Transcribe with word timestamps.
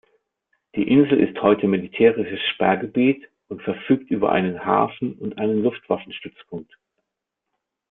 Die 0.75 0.81
Insel 0.87 1.19
ist 1.19 1.39
heute 1.43 1.67
militärisches 1.67 2.39
Sperrgebiet 2.55 3.29
und 3.49 3.61
verfügt 3.61 4.09
über 4.09 4.31
einen 4.31 4.65
Hafen 4.65 5.13
und 5.13 5.37
einen 5.37 5.61
Luftwaffenstützpunkt. 5.61 6.73